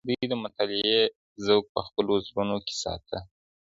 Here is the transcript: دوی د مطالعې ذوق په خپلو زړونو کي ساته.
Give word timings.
دوی 0.07 0.25
د 0.29 0.33
مطالعې 0.43 1.01
ذوق 1.45 1.65
په 1.75 1.81
خپلو 1.87 2.13
زړونو 2.27 2.57
کي 2.67 2.75
ساته. 2.83 3.19